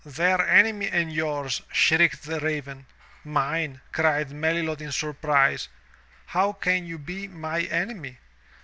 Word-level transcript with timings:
"Their 0.03 0.41
enemy 0.49 0.89
and 0.89 1.13
yours/* 1.13 1.61
shrieked 1.71 2.23
the 2.23 2.39
raven. 2.39 2.87
"Mine,'* 3.23 3.81
cried 3.91 4.31
Melilot 4.31 4.81
in 4.81 4.91
surprise. 4.91 5.69
"How 6.25 6.53
can 6.53 6.87
you 6.87 6.97
be 6.97 7.27
my 7.27 7.61
enemy? 7.61 8.17